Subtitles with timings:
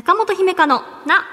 [0.00, 1.26] 中本姫香のな。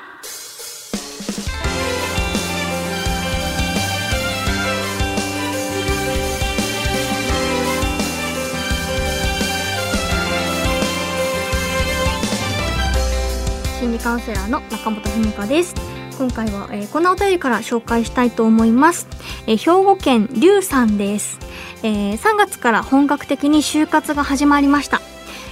[13.79, 15.73] 心理カウンセラーの中本姫香です。
[16.18, 19.07] 今回は、えー、こんなお便りから紹介したいと思います。
[19.45, 21.39] えー兵庫県龍さんです、
[21.84, 24.99] えー3月から本格的に就活が始まりました。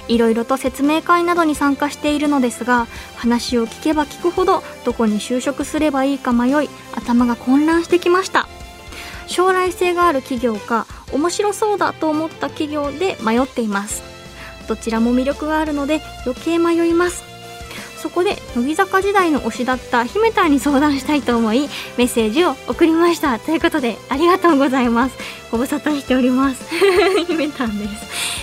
[0.08, 2.86] いろいろと説明会などに参加しているのですが
[3.16, 8.48] 話を聞けば聞くほどどこに就職すればいいか迷い頭が混乱してきました。
[9.26, 14.02] 将来性がある企業か面白そうだと思った企業で迷っています。
[14.68, 17.24] どちらも魅力があるので余計迷います。
[17.98, 23.38] そこで乃木坂時代の推しだった姫たんに相談したいと思いメッセージを送りました。
[23.40, 25.16] ということでありがとうございます。
[25.50, 26.64] ご無沙汰しております。
[27.26, 27.90] 姫たんです。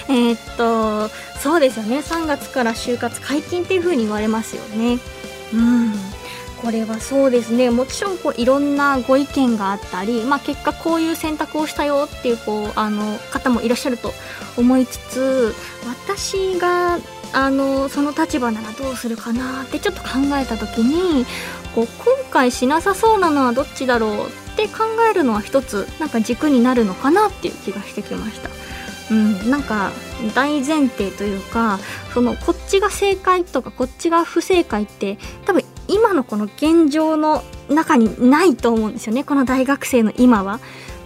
[0.10, 1.10] えーっと
[1.42, 2.00] そうですよね。
[2.00, 5.00] 3月から就活解禁っていう風に言われますよね。
[5.54, 5.94] うん。
[6.64, 7.70] これはそうですね。
[7.70, 14.14] もちろんこういろんなご意見があったり、まあ、結果こういう選択をしたよっていうこうあの方もいらっしゃると
[14.56, 15.54] 思いつつ
[15.86, 17.00] 私が
[17.34, 20.10] あのその立場ならどうするかなってちょっと考
[20.42, 21.26] えた時に
[21.76, 28.50] こう今回しなさそうなのはどっちだろうって考えるのは一つなんか軸になるのかなっていう気がしてきました。
[29.12, 29.92] うん、なんか
[30.34, 31.80] 大前提というか
[32.14, 40.60] そのこっちが正解とかこっちが不正解って多分今のこの現状の中にないと思うんですよねこの大学生の今は。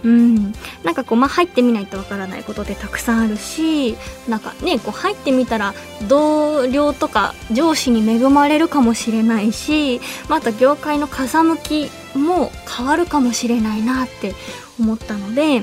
[0.04, 0.52] うん、
[0.84, 3.96] なんかこう、まあ、入ってみないとわからないことってたくさんあるし
[4.28, 5.74] なんかねこう入ってみたら
[6.06, 14.34] 同僚とか上司に恵まれるかもしれないしまた業界の風向きも変わるかもしれないなって
[14.80, 15.62] 思ったので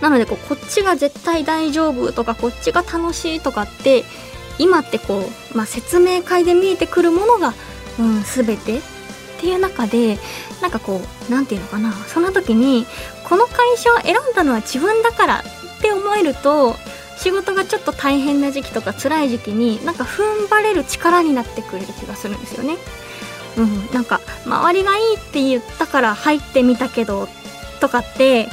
[0.00, 4.04] なのでこうこっちが絶対大丈夫とかこっちが楽しいとかって
[4.58, 7.54] 今ってこう、まあ、説明会で見えてくるものが、
[7.98, 8.80] うん、全てっ
[9.40, 10.18] ていう中で
[10.60, 12.86] なんかこうなんていうのかなその時に
[13.28, 15.44] この会社を選んだのは自分だから
[15.78, 16.74] って思えると
[17.16, 22.76] 仕事がちょっと大変な時期とか辛い時期になんか踏ん張れる力になってくれる気がするんですよね。
[23.58, 27.28] うん、なんか周りがいいって言ったから入ってみたけど
[27.80, 28.48] とかって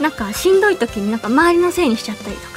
[0.00, 2.48] なんかしんどい時になんか周りのせいにしちゃったりとか、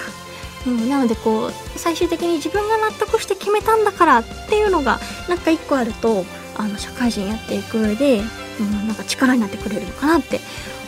[0.67, 6.23] うん、なのでこう最終的に自分が納得して決めたんだからっていうのがなんか一個あると
[6.55, 8.21] あの社会人やっていく上で、
[8.59, 10.39] うん、なんか力になってくれるのかなって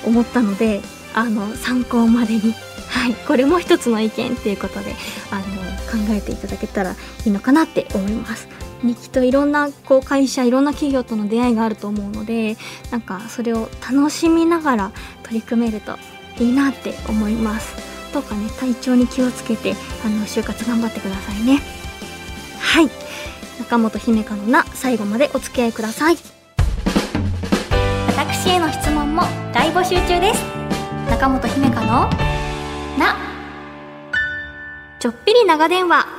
[0.06, 0.82] 思ったので
[1.14, 2.54] あの参考までに、
[2.88, 4.96] はい、これも一つの意見っていうことで
[5.32, 5.46] あの
[5.92, 8.69] 考えていただけたらいいのかなって思います。
[8.84, 12.58] にきっといろんなこう会社いろんな企業との出会いがあると思うので
[12.92, 14.92] なんかそれを楽しみながら
[15.24, 15.98] 取り組めると
[16.40, 17.76] いいなって思います。
[18.14, 21.60] どうかね体調に気をつけてあの就活頑張ってくださいね。
[22.60, 22.90] はい。
[23.60, 26.18] 中本姫香のな最後までお付き合いください。
[28.16, 29.24] 私への質問も
[29.54, 30.44] 大募集中です。
[31.10, 32.10] 中本姫香の
[32.98, 33.16] な
[35.00, 36.19] ちょっぴり長電話。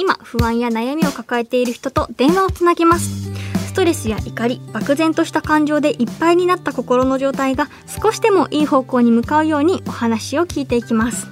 [0.00, 3.30] 今不安や悩みを抱えている人と電話をつなぎます。
[3.66, 11.28] ストレスや怒り漠然とした感情でいっぱいになった心の状態が少しでもいい方向に向かうようにお話を聞いていきます。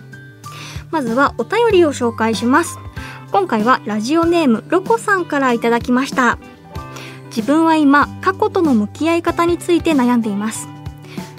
[0.91, 2.79] まずはお便りを紹介します。
[3.33, 6.39] 今回はラジオネームロコさんからいただきました。
[7.35, 10.69] 自分は今過去との向き合い方について悩んでいます。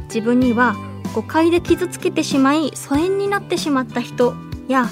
[0.05, 0.75] 自分には
[1.13, 4.33] 誤解で傷つけてしまい疎遠になってしまった人
[4.67, 4.89] や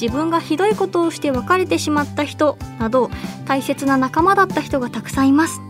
[0.00, 3.10] 自分がひどいことをして別れてしまった人など
[3.46, 5.60] 大切な仲間だった人がたくさんいます。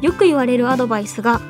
[0.00, 1.40] よく言われるアドバイスが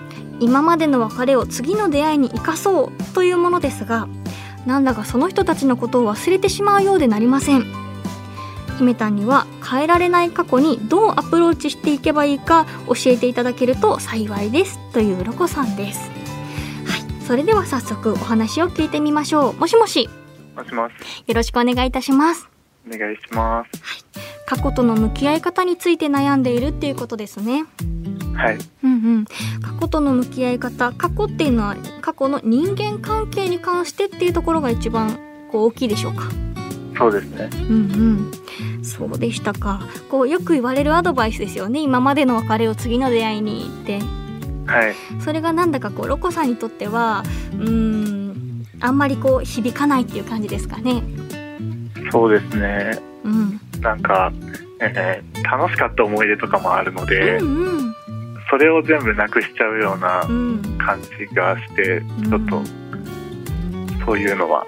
[0.41, 4.09] 今までの別れを次の出会いに生かそうというものですが
[4.67, 7.65] なんだかその人たちのことを忘れてしまうようでなりません。
[8.79, 16.11] 姫たんには変えられない過去にどうアプローチしていけばいいか教えていただけると幸いですというロコさんです。
[16.85, 17.23] はい。
[17.25, 19.55] それでは早速お話を聞いてみましょう。
[19.55, 20.09] もしもし。
[20.59, 20.93] もしもし、
[21.29, 22.49] よろしくお願いいたします。
[22.93, 24.05] お願いします。
[24.45, 27.65] 過去との向き合い方について悩んでいるっていうことですね。
[28.35, 29.25] はい、うんうん。
[29.25, 35.21] 過去との向き合い方過去っていうのは過去の人間関係に関してっていうところが一番
[35.53, 36.25] こう大きいでしょうか。
[36.97, 37.51] そうですね。
[37.53, 38.31] うん
[38.79, 38.85] うん。
[38.85, 39.81] そうでしたか。
[40.11, 41.81] こうよく言われるアドバイスですよね。
[41.81, 44.01] 今までの別れを次の出会いにって。
[44.67, 47.23] はい、それがなんだかこうロコさんにとっては
[47.53, 48.18] うーん
[48.81, 51.03] あんまりこう響かないっていう感じですかね。
[52.11, 52.99] そうですね。
[53.25, 53.61] うん。
[53.81, 54.33] なんか、
[54.81, 57.95] えー楽しかった思い出とかもあるので、うんうん。
[58.51, 60.63] それを全部なくしちゃうようなうん。
[60.79, 62.63] 感じがして、ちょっと、
[64.05, 64.67] そういうのは、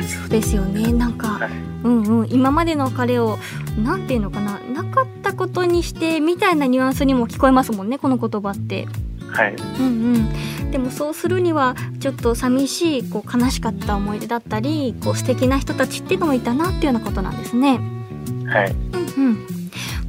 [0.00, 0.92] そうですよね。
[0.92, 1.50] なんかはい。
[1.82, 3.38] うんうん、今までの彼を
[3.82, 4.58] なんていうのかな。
[4.60, 8.86] なかったことにしてみたいなニュアンスにも聞こえますもんねこの言葉って。
[9.28, 9.54] はい。
[9.54, 10.28] うんうん、
[10.70, 17.80] でもそうするにはちょっと寂しいこう悲しかった思い出だったりこう素敵な人たちっていうのもいたなっていうようなことなんですね。
[18.46, 18.70] はい。
[18.70, 19.46] うんうん。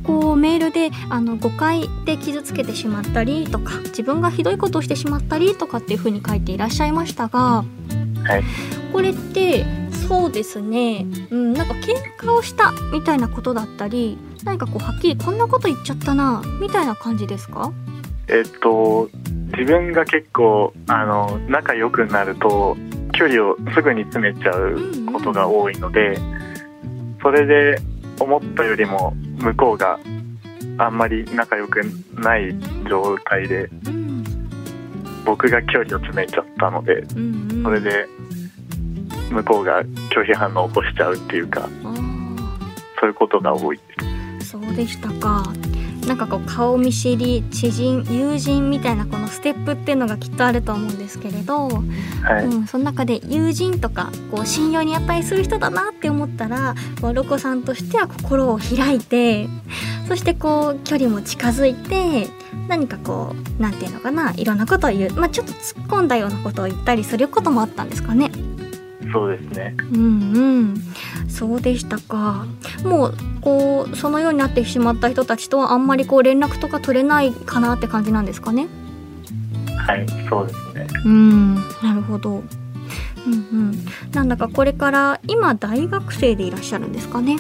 [0.04, 7.64] こうメールであの誤解で傷つけてしまったりとか自分がひどいことをしてしまったりとかっていうふうに書いていらっしゃいましたが
[8.24, 8.44] はい。
[8.92, 9.64] これって
[10.08, 17.72] そうですね、うん、なんか喧嘩をしたみたいなことだったり何かこうはっきりこんなこと言っちゃったなみたいな感じですか？
[18.28, 19.10] えっと
[19.52, 22.78] 自分が結構あの仲良くなると
[23.14, 26.18] 距離をすぐに詰めちゃうことが多いので、
[27.22, 27.82] それで
[28.20, 30.00] 思ったよりも向こうが
[30.78, 31.82] あんまり仲良く
[32.16, 32.56] ない
[32.90, 34.12] 状態でうん。
[35.26, 37.06] 僕が距離を詰めちゃったので
[37.64, 38.08] それで
[39.30, 41.70] 向こうが拒否反応を起こしちゃうっていうか
[43.00, 44.50] そういうことが多いです。
[44.50, 45.44] そうでしたか。
[46.08, 59.48] なんかこう顔見知り知人友人みたいなこのステップっていうのがきっとあると思うんですけれど、はい、うん、その中で友人とかこう信用に値する人だなって思ったらこうロコさんとしては心を開いて
[60.08, 62.28] そしてこう距離も近づいて
[62.68, 68.32] 何かこうなんていうのかないろんなことを言う、まあ、ちょっと突っ込んだようなことを言ったりすることもあったんですかね。
[69.12, 69.76] そうですね。
[69.94, 70.02] うん
[70.34, 70.84] うん、
[71.28, 72.46] そうでしたか。
[72.84, 78.68] もうこうそのようになってしまった人たちとはあんまりこう連絡とか取れないかなって感じなんですかね。
[79.86, 80.88] はいそうですね。
[81.06, 82.44] うん、なるほど。
[83.28, 87.38] うんうん、なんだかこれから今大学生でいらっしゃるんですかね。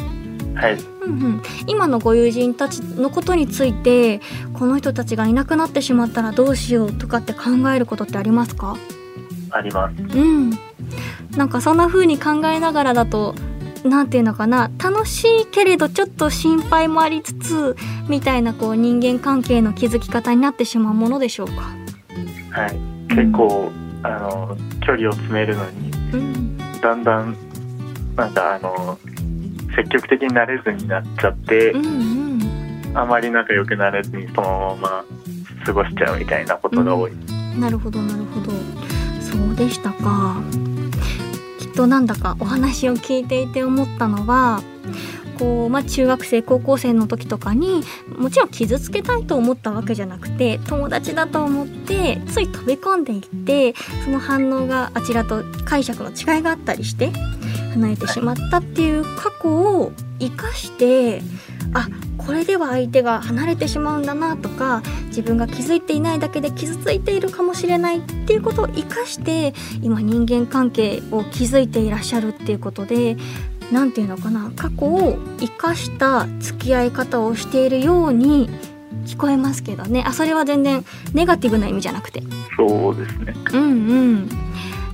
[0.56, 0.74] はい。
[0.74, 4.21] うんうん、今のご友人たちのことについて
[4.53, 8.77] この人たちがいなくなってしまったらどうしようとかって考えることってありますか？
[9.50, 9.94] あります。
[10.01, 10.51] うん、
[11.37, 13.35] なんかそんな風に考えながらだと
[13.83, 17.75] なんていうのかな楽しいけれどちょっと心配もありつつ
[18.07, 21.75] みたいなこう人間関係の築き方になってしまうものでしょうか。
[22.51, 22.77] はい。
[23.07, 23.71] 結構
[24.03, 27.35] あの距離を詰めるのにうん、だんだん
[28.15, 28.99] なんかあの
[29.75, 31.87] 積極的になれずになっちゃってうん、う
[32.93, 32.97] ん。
[32.97, 35.05] あまり仲良くなれずにそのまま
[35.65, 37.11] 過ごしちゃうみたいなことが多い、
[37.57, 38.51] なるほどなるほど。
[39.21, 40.41] そうでしたか
[41.71, 44.62] となんだかお話を聞いていて思ったのは
[45.41, 47.81] こう、まあ、中学生高校生の時とかに
[48.15, 53.73] もちろん傷つけたいと思ったわけじゃなくて友達だと思ってつい飛び込んでいって
[54.06, 57.12] その反応があちらと解釈の違いがあったりして
[57.74, 61.24] 離れてしまったっていう過去を生かして
[61.74, 61.88] あ
[62.25, 73.18] これでは相手が離れてしまうんだなとか自分が気づいていないだけで傷ついているかもしれないっていうことを生かして今人間関係を築いていらっしゃるっていうことで
[73.71, 78.50] 何て言うのかな過去を生かした付き合い方をしているように
[79.06, 80.03] 聞こえますけどね。
[80.06, 82.21] あそれは全然ネガティブな意味じゃなくて。
[82.57, 83.33] そうですね。
[83.53, 83.65] うんう
[84.15, 84.29] ん。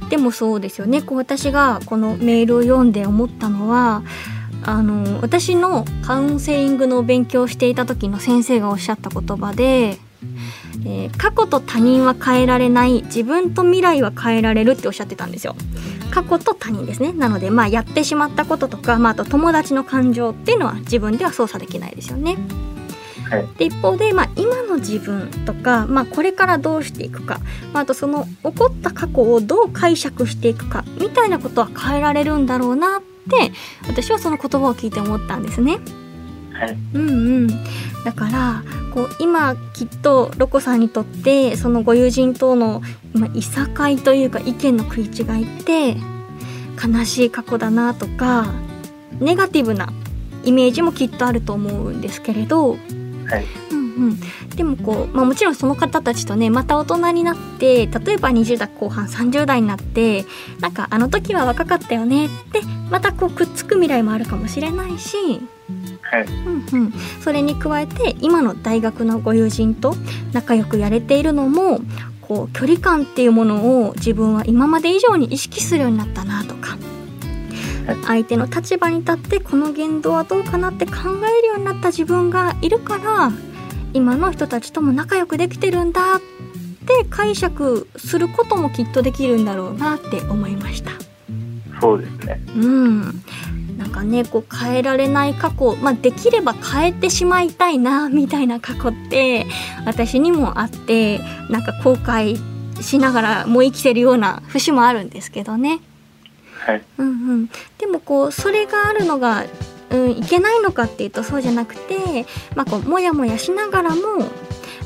[0.10, 1.02] でもそうですよね。
[1.02, 4.04] こう私がこのメールを読んで思ったのは
[4.68, 9.98] あの私のカウンセリングの勉強をしていた時の先生がおっしゃった言葉で、
[10.86, 15.56] えー過去と他人は変えられない自分と未来は変えられるっておっしゃってたんですよ。
[16.12, 22.38] 過去と他人ですねなのでまあやってしまったこととか、まあ、あと友達の感情っていうのは自分では操作できないですよね。
[23.30, 27.40] はいで一方で、まあ、今の自分とか、まあ、これからどうしていくか、
[27.74, 33.52] まあ、あとその起こった過去をどう解釈していくかみたいなことは変えられるんだろうなって
[33.88, 35.80] 私はその言葉を聞いて思ったんですね。
[36.54, 36.78] はい。
[36.94, 37.14] うんう
[37.46, 37.48] ん、
[38.04, 42.82] だからこう今きっとロコさんにとってそのご友人との
[43.14, 45.98] まあいさかいというか意見の食い違いって
[46.84, 48.54] 悲しい過去だなとか
[49.20, 49.92] ネガティブな
[50.44, 52.78] イメージもきっとあると思うんですけれど、はい。
[53.72, 54.20] うんうん、
[54.56, 60.26] でもこう、まあ、もちろんその方たちとねまた大人になって例えば20代後半30代になって
[60.60, 65.18] なんかあの時は若かったよねってまたこうくっつく未来もあるかもしれないし、
[66.02, 66.26] はい。
[66.26, 69.96] うんうん、それに加えて今の大学のご友人と
[70.34, 71.82] 仲良くやれているのも
[72.22, 76.78] こう距離感っていうものを自分は今まで以上に意識するようになったなとか
[77.88, 78.04] はい。
[78.04, 83.32] 相手の立場に立ってこの言動はどうかなって考えるようになった自分がいるから
[83.98, 86.20] 今の人たちとも仲良くできてるんだっ
[86.86, 90.92] て解釈することもきっとできるんだろうなって思いました。
[91.82, 93.02] そうですねうん、
[93.78, 99.46] なんかねこう変えられない過去、まあ、できれば変えてしまいたいなみたいな過去って
[99.86, 102.38] 私にもあってなんか後悔
[102.82, 105.80] しながらもう生きてるような節もあるんですけどね。
[106.66, 109.46] はいうんうん、でもこうそれがあるのが、
[109.90, 112.26] うん、いけないのかっていうとそうじゃなくて、
[112.56, 114.02] まあ、こうもやもやしながらも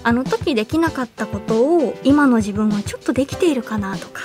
[0.03, 4.23] あの時できなかったことを今の自分はちょっとできているかなとか、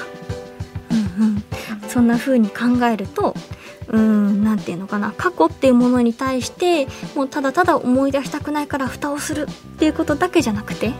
[0.91, 3.35] うんうん、そんな風に考えると
[3.89, 5.13] うんなんていうのかな。
[5.17, 10.93] 過去っていうものに対してもうただただ思い出したくないから蓋をするっていうことだけじゃなくて。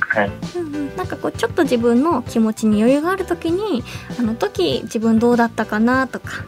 [0.00, 0.30] はい。
[0.56, 3.82] うんうん、なんかこうちょっと自分の気持ちに余裕がある時に
[4.18, 6.44] あの時自分どうだったかなとか。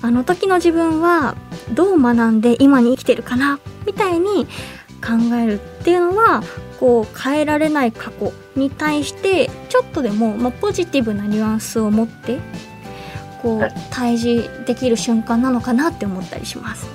[0.00, 1.34] あの時の自分は
[1.74, 4.46] どう学んで今に生きてるかなみたいに
[5.04, 6.42] 考えるっていうのは
[6.80, 12.38] こう変えられない過去に対してちょっとでも、まあ、ポジティブなニュアンスを持って
[13.42, 13.70] こはい。
[13.70, 16.88] う対峙できる瞬間なのかなって思ったりします。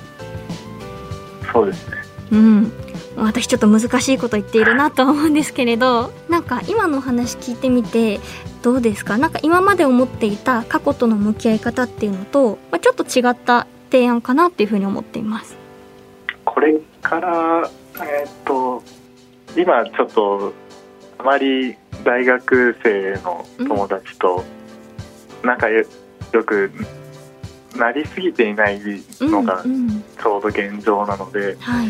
[1.52, 1.96] そうですね。
[2.32, 2.72] うん、
[3.16, 8.18] 私ちょっと難しいこと言っているなとは思うんですけれどなんか今のお話聞いてみて
[8.62, 9.18] どうですか？
[9.18, 15.54] なんか今まで思っていた過去との向き合い方っていうのと、まあ、ちょっと違った提案かなっていうふうに思っています。
[16.44, 17.70] これから
[18.02, 18.82] えーっと
[19.56, 20.52] 今ちょっと
[21.18, 24.42] あまり大学生の友達と
[25.44, 25.84] 仲良
[26.44, 26.72] く
[27.76, 31.88] なりすぎていないうんのがうん、ちょうど現状なので、はい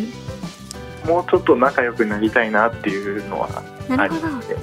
[1.06, 3.48] もうちょっと仲良くなりたいなっていうのは
[3.90, 4.56] あなるほどりますね。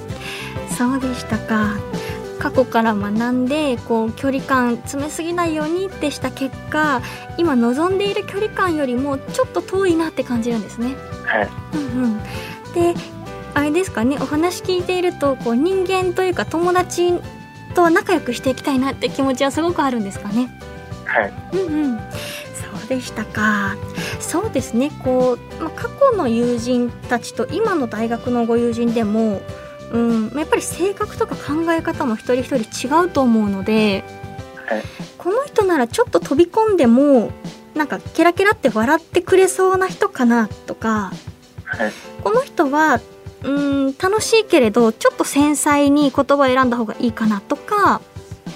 [0.76, 1.76] そうでしたか
[2.42, 7.00] 過去から学んでこう距離感詰めすぎないようにってした結果
[7.38, 10.96] 今望んでいる距離感よりもちょっと遠いなって感じるんですね。
[11.24, 12.18] はいうんうん、
[12.74, 12.94] で
[13.54, 17.12] あれですかねお話聞いているとこう人間というか友達
[17.76, 20.50] と仲良くしていきたいなって気持ちはすごくあるんですかね。
[21.04, 22.04] はいうんうん、そ
[22.84, 23.76] うでしたか。
[24.18, 24.90] そうですね。
[25.04, 29.42] こう、まあ、過去の友人たちと今の大学のご友人でも、
[29.92, 34.04] うん、やっぱり性格とか考え方も一人一人違うと思うので、
[34.66, 34.82] はい
[35.18, 37.30] この人ならちょっと飛び込んでも
[37.74, 41.12] なんかケラケラって笑ってくれそうな人かなとか、
[41.64, 41.92] はい
[42.24, 43.00] この人は
[43.44, 48.00] うん楽しいけれどちょっと繊細に言葉を選んだ方がいいかなとか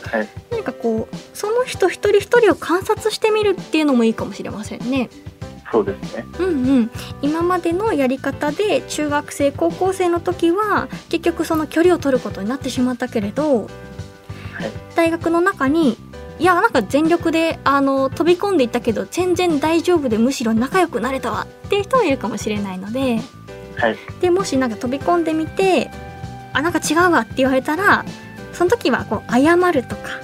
[0.02, 5.08] はい何かこうその人一人一人を観察してみるっていうのもいいかもしれませんね。
[5.72, 6.26] そうですね。
[6.38, 6.90] うんうん、
[7.22, 13.68] 今までのやり方で中学生高校生の時は結局その距離を取ることになってしまったけれど、
[14.94, 15.96] 大学の中に
[16.38, 23.20] いやなんか全力であの飛び込んでいったけど全然大丈夫でむしろ仲良くなれたわっていう人もいるかもしれないので
[23.76, 23.96] はい。
[24.20, 25.90] でもしなんか飛び込んでみて
[26.52, 28.04] あなんか違うわって言われたら
[28.52, 30.20] その時はこう謝るとか、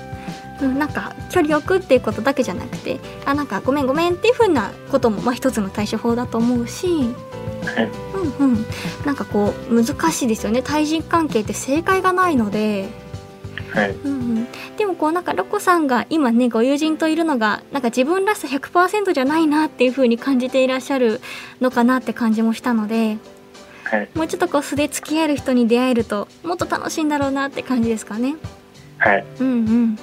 [0.62, 6.87] うん、なんか距離を置くっていうことだけじゃなくてあなんかごめんごめんっていう風なこともまあ一つの対処法だと思うし、
[7.64, 7.90] はい
[8.38, 8.66] うんうん、
[9.04, 10.62] なんかこう難しいですよね。
[10.62, 12.88] 対人関係って正解がないので。
[13.73, 13.90] はい。
[13.90, 21.21] うんうん、でもこうなんかロコさんが今ねご友人といるのがなんか自分らしさ100%じゃないなっていう風に感じていらっしゃる
[21.61, 23.16] のかなって感じもしたので
[23.85, 24.09] はい。
[24.14, 28.37] もうちょっとこう素で付き合える人に出会えるともっと楽しいんだろうなって感じですかね。
[28.99, 29.25] はい。
[29.40, 29.97] うんうん。
[29.97, 30.02] は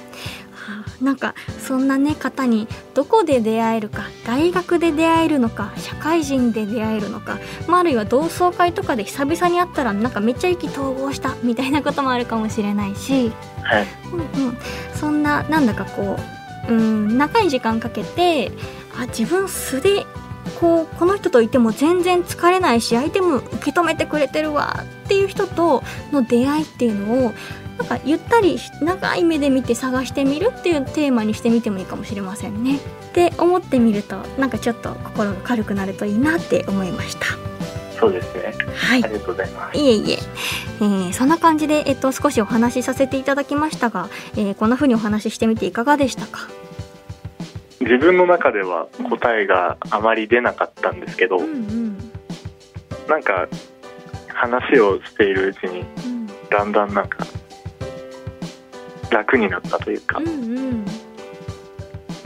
[1.00, 13.86] なんかそんなね方にどこで出会えるか大学で出会えるのか社会人で出会えるのか、まあ、あるいは同窓会とかで久々に会ったらなんかめっちゃ意気投合したみたいなこともあるかもしれないし、はい。
[14.12, 14.58] うんうん、
[14.94, 16.18] そんななんだかこ
[16.68, 18.52] う、うん、長い時間かけて
[18.96, 20.04] あ自分素で
[20.60, 27.32] こうこの人といても全然疲れないし相手も受け止めてくれてるわっていう人との出会いっていうのを
[27.80, 32.76] なんかゆったり長い目で見て探してみるっていうテーマにしてみてもいいかもしれませんね。
[32.76, 32.80] っ
[33.14, 37.26] て思ってみるとなんかちょっと心が軽くなるといいなって思いました。
[37.98, 38.54] そうですね。
[38.74, 39.04] はい。
[39.04, 39.78] ありがとうございます。
[39.78, 40.18] いえいえ。
[40.80, 46.48] えーそんな感じで、えっと、少しお話しさせていただきましたが、えーこんな風にお話ししてみていかがでしたか？
[47.80, 51.98] 自分の中では答えがあまり出なかったんですけど、うんうん。
[53.08, 53.48] なんか
[54.28, 56.26] 話をしているうちにうん。
[56.50, 57.26] だんだんなんか
[59.10, 60.30] 楽になったというか、うんう
[60.72, 60.84] ん。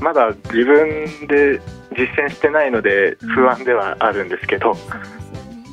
[0.00, 1.60] まだ自分で
[1.96, 5.64] 実践してないので不安ではあるんですけど、そうですよね。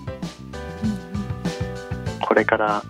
[2.22, 2.84] これから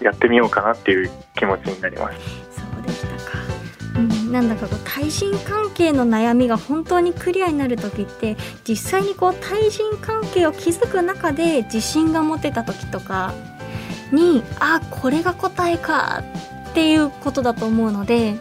[0.00, 2.18] やってみようかなっていう気持ちになります。
[2.50, 3.38] そうでしたか、
[3.96, 8.36] うん、なんだかこう対人関係の悩みが本当にクリアになる時って
[8.68, 13.32] 実際にこう対人関係を築く中で自信が持てた時とか
[14.12, 16.22] にあこれが答えか
[16.74, 18.34] っていうことだと思うので、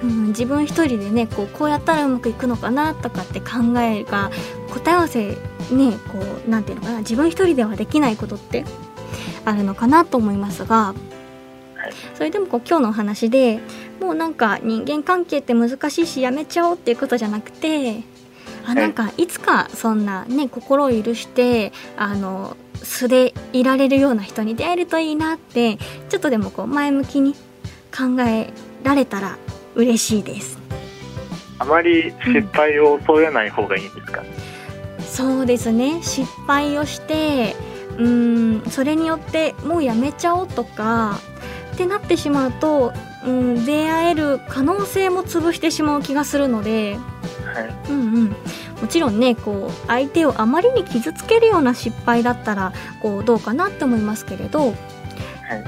[0.00, 4.30] うん、自分一人でねこうこうやったらうまくいくのかなとかって考えが
[4.70, 5.36] 答え合わせね
[6.12, 8.64] こうなんていうのかな自分一人ではできないことって
[9.44, 10.94] あるのかなと思いますが、
[11.74, 11.92] はい。
[12.14, 13.58] それでもこう今日のお話で
[14.00, 18.02] もうなんか人間関係って難しいしやめちゃおうっていうことじゃなくて
[18.64, 27.34] あなんかいつかそんなね心を許してあの素でいられるような人に出会えるといいなってちょっとでもこう前向きに
[27.94, 29.38] 考えられたら
[29.74, 30.58] 嬉しいです。
[31.58, 34.22] あまり失敗を恐れない方がいいんですか、
[34.98, 36.02] うん、そうですね。
[36.02, 37.54] 失敗をして
[37.98, 41.18] うんそれによってもうやめちゃおうとか
[41.74, 42.92] ってなってしまうと、
[43.24, 46.96] うん、出会える可能性も潰してしまう気がするので、
[47.54, 48.36] はい、うんうん
[48.82, 54.74] もちろんねこう相手をあまりに傷つけるような失敗だったらこうどうかなって思いますけれど、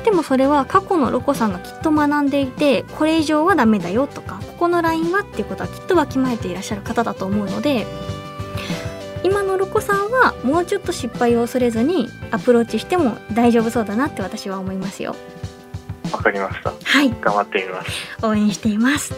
[0.04, 7.86] でもそれは過去のロコさんがきっと学んでいてこれ以上はダメだよとかここのラインはっていうことはきっとわきまえていらっしゃる方だと思うので
[9.22, 15.16] 今のロコさんはもうちょっと失敗を恐れずにアプローチしても大丈夫そうだなって私は思いますよ。
[16.12, 16.72] わかりました。
[16.82, 17.10] はい。
[17.20, 17.90] 頑張ってみます。
[18.22, 19.14] 応援しています。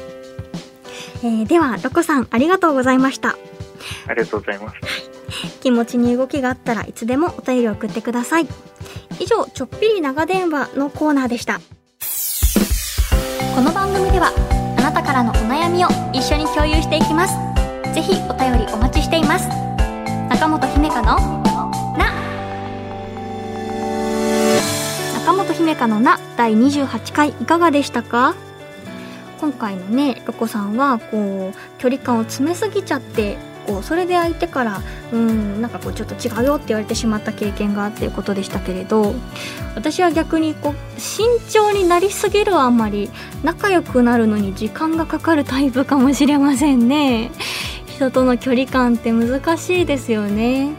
[1.22, 3.36] えー、ではロコさんありがとうございました。
[4.06, 4.76] ありがとうございます。
[5.60, 8.46] 気持ちに動きがあったらいつでもお便りを送ってください。
[9.18, 11.60] 以上、ちょっぴり長電話のコーナーでした。
[13.54, 14.32] この番組では、
[14.78, 17.34] あなたからのお悩みを一緒に共有していきます。
[17.94, 19.48] ぜひお便りお待ちしています。
[20.28, 21.04] 中本姫香の
[21.96, 22.12] な
[25.14, 28.34] 中本姫香のな第28回いかがでしたか？
[29.40, 34.82] 今回のねロコさんはこう距離感を詰めすぎちゃってこうそれで相手から
[35.12, 39.14] うんなんかこうちょっと違うよって言われてしまった経験があっていうことでしたけれど
[39.74, 43.10] 私は逆にこう慎重になりすぎるあんまり
[43.42, 47.30] 仲良くなるのに時間がかかるタイプかもしれませんね。
[47.86, 50.74] 人との距離感って難しいですよね。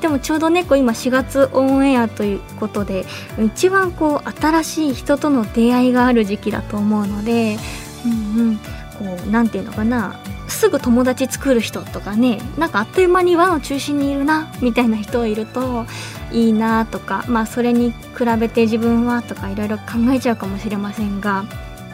[0.00, 3.04] でもちょうどねこう今4月オンエアということで
[3.44, 7.56] 一番こう新しい人との出会いがある時期だと思うので
[8.04, 10.20] うんうんこうなんていうのかな
[10.58, 15.86] すぐ友達作る人とかねなんかあっという間に輪の中心にいるなみたいな人いると
[16.32, 21.44] いいなとかまあそれに比べて自分はとかいろいろ考えちゃうかもしれませんが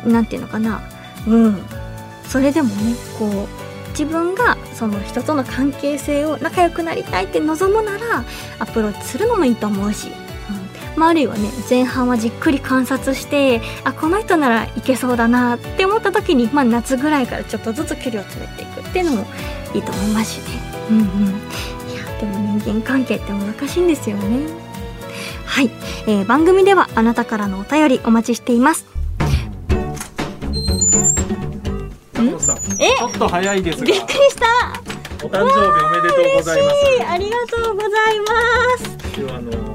[0.06, 0.82] 何て言うのかな。
[1.26, 1.62] うん。
[2.26, 8.24] それでもねこう自分がその人との関係性を仲良くなりたいって望むなら
[8.58, 10.08] アプローチするのもいいと思うし
[10.96, 19.26] まあ、あるいはね前半はじっくり観察してあこの人ならいけそうだなって思った時に、まあ、夏ぐらいからちょっとずつ距離を詰めていくっていうのも
[19.74, 20.44] いいと思いますしね。
[20.90, 21.04] うんうん。
[21.04, 24.46] いやでも人間関係って難しいんですよね。
[25.46, 25.70] はい、
[26.07, 28.87] えー、番組ではあなたからのお便りお待ちしています。
[32.78, 32.88] え？
[32.98, 33.85] ちょっと早いですが。
[33.85, 34.46] びっくりした。
[35.24, 36.76] お誕生日おめでとうございます。
[37.09, 38.26] ありがとうございま
[38.78, 38.98] す。
[39.16, 39.73] 今日あの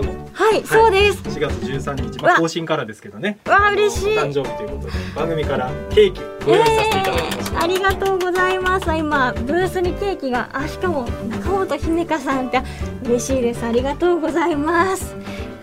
[0.00, 1.22] 日後はい、そうです。
[1.22, 3.38] 4月13日、まあ、更新からですけどね。
[3.46, 4.16] わあ嬉しい。
[4.16, 8.96] 誕生日ということで番組からケーキご用意させていただきました、えー、ありがとうございます。
[8.96, 12.62] 今ブースにケーキがあしかも中本姫香さんって
[13.04, 13.64] 嬉しいです。
[13.64, 15.14] ありがとうございます。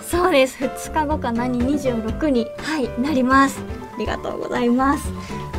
[0.01, 0.63] そうです。
[0.63, 3.83] 2日後か何26にはいなります。
[3.93, 5.11] ありがとうございます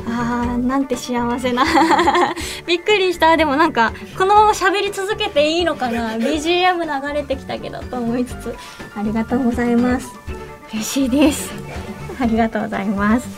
[0.06, 1.64] あーなんて幸せな。
[2.66, 3.36] びっくりした。
[3.36, 6.16] でもなんかこのまま喋り続けていいのかな。
[6.16, 8.54] BGM 流れてきたけどと思いつつ。
[8.96, 10.08] ありがとうございます。
[10.72, 11.50] 嬉しいです。
[12.20, 13.28] ありがとうございます。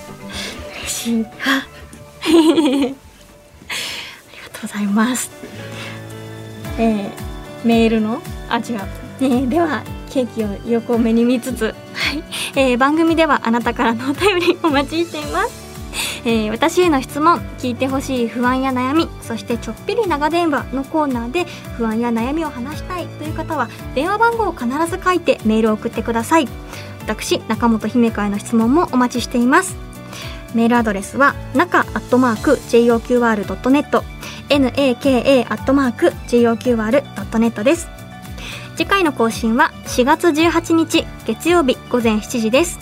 [0.80, 1.26] 嬉しい。
[1.44, 1.66] あ
[2.26, 2.90] ありが
[4.52, 5.30] とうございます。
[6.78, 7.10] えー、
[7.64, 8.20] メールの？
[8.48, 8.80] あ違う、
[9.20, 12.22] えー、ではケーキを横目に見つつ、はい。
[12.54, 15.65] えー、番組ではあなたからのお便りお待ちしています
[16.26, 21.44] えー、私への質問聞いてほしい不安や悩みそしてちょっぴり長電話のコーナーで
[21.76, 26.48] 不安や悩みを話したいという方は電話番号を必ず書いてメールを送ってください。
[27.02, 29.76] 私中本姫香への質問もお待ちしています。
[30.52, 34.02] メールアドレスは中アットマーク JOQR.net
[34.48, 37.88] naka アットマーク JOQR.net です。
[38.74, 42.80] 次回の更新は4月18日月曜日午前7時です。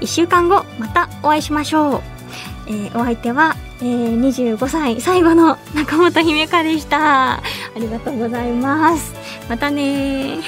[0.00, 2.15] 1週間後またお会いしましょう。
[2.66, 7.34] えー、お相手は、えー、25歳最後の中本姫香でした。
[7.34, 7.42] あ
[7.76, 9.14] りがとうございます。
[9.48, 10.38] またね